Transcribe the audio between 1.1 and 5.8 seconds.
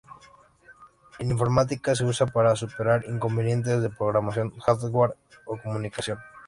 En informática se usa para superar inconvenientes de programación, hardware o